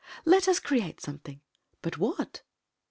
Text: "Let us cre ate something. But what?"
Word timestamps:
"Let 0.33 0.47
us 0.47 0.59
cre 0.59 0.77
ate 0.81 0.99
something. 0.99 1.41
But 1.83 1.99
what?" 1.99 2.41